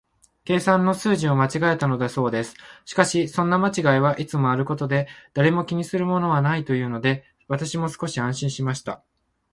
[0.45, 2.55] 計算の数字を間違えたのだそうです。
[2.85, 9.03] しかし、そんな間違いはいつもあることで、誰も気にするものはないというので、私も少し安心しました。